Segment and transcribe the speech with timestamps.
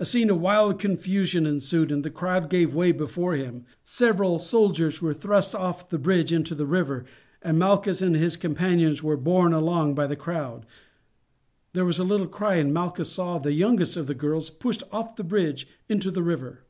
[0.00, 1.90] A scene of wild confusion ensued.
[1.90, 6.66] The crowd gave way before him, several soldiers were thrust off the bridge into the
[6.66, 7.04] river,
[7.40, 10.66] and Malchus and his companions were borne along by the crowd;
[11.72, 15.14] there was a little cry, and Malchus saw the youngest of the girls pushed off
[15.14, 16.64] the bridge into the river.